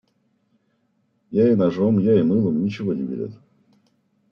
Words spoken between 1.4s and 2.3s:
и ножом, я и